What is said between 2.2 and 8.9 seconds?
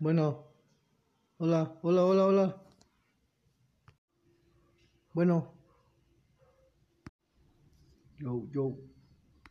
hola. Bueno. Yo, yo.